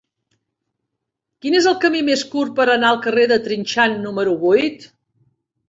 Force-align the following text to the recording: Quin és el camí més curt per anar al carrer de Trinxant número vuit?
Quin 1.45 1.57
és 1.59 1.67
el 1.73 1.75
camí 1.83 2.01
més 2.09 2.25
curt 2.33 2.57
per 2.61 2.67
anar 2.77 2.91
al 2.95 2.99
carrer 3.05 3.29
de 3.35 3.39
Trinxant 3.51 3.97
número 4.09 4.37
vuit? 4.49 4.91